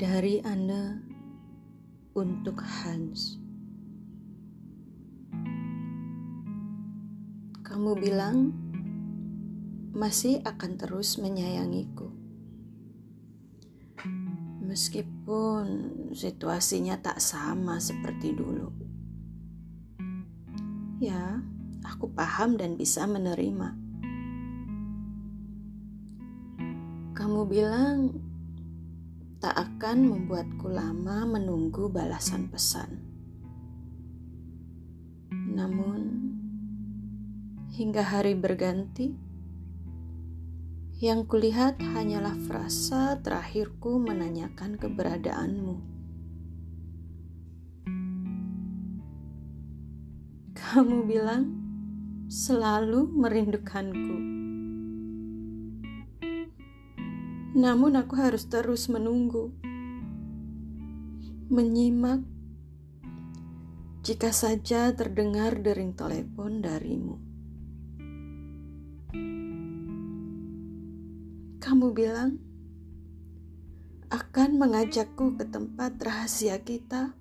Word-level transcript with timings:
Dari 0.00 0.40
Anne 0.40 0.96
untuk 2.16 2.64
Hans. 2.64 3.36
Kamu 7.60 8.00
bilang 8.00 8.48
masih 9.92 10.40
akan 10.40 10.80
terus 10.80 11.20
menyayangiku. 11.20 12.08
Meskipun 14.64 15.68
situasinya 16.16 16.96
tak 17.04 17.20
sama 17.20 17.76
seperti 17.76 18.32
dulu. 18.32 18.72
Ya, 20.96 21.44
aku 21.84 22.08
paham 22.08 22.56
dan 22.56 22.80
bisa 22.80 23.04
menerima. 23.04 23.76
Kamu 27.12 27.44
bilang 27.44 28.29
tak 29.40 29.56
akan 29.56 30.04
membuatku 30.04 30.68
lama 30.68 31.24
menunggu 31.24 31.88
balasan 31.88 32.52
pesan. 32.52 33.00
Namun, 35.32 36.00
hingga 37.72 38.04
hari 38.04 38.36
berganti, 38.36 39.16
yang 41.00 41.24
kulihat 41.24 41.80
hanyalah 41.80 42.36
frasa 42.44 43.16
terakhirku 43.24 43.96
menanyakan 43.96 44.76
keberadaanmu. 44.76 45.76
Kamu 50.52 51.08
bilang 51.08 51.56
selalu 52.28 53.08
merindukanku. 53.08 54.16
Namun 57.50 57.98
aku 57.98 58.14
harus 58.14 58.46
terus 58.46 58.86
menunggu, 58.86 59.50
menyimak 61.50 62.22
jika 64.06 64.30
saja 64.30 64.94
terdengar 64.94 65.58
dering 65.58 65.90
telepon 65.98 66.62
darimu. 66.62 67.18
Kamu 71.58 71.90
bilang 71.90 72.38
akan 74.10 74.50
mengajakku 74.58 75.34
ke 75.34 75.44
tempat 75.50 75.98
rahasia 75.98 76.62
kita 76.62 77.18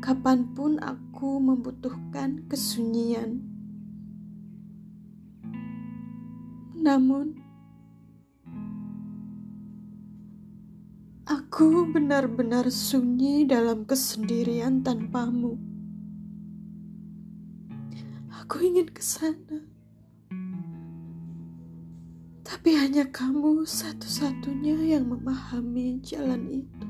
kapan 0.00 0.48
pun 0.56 0.80
aku 0.80 1.38
membutuhkan 1.38 2.48
kesunyian. 2.48 3.44
Namun, 6.80 7.49
Aku 11.50 11.82
benar-benar 11.90 12.70
sunyi 12.70 13.42
dalam 13.42 13.82
kesendirian 13.82 14.86
tanpamu. 14.86 15.58
Aku 18.38 18.62
ingin 18.62 18.86
ke 18.86 19.02
sana. 19.02 19.58
Tapi 22.46 22.70
hanya 22.78 23.10
kamu 23.10 23.66
satu-satunya 23.66 24.94
yang 24.94 25.10
memahami 25.10 25.98
jalan 26.06 26.62
itu. 26.62 26.89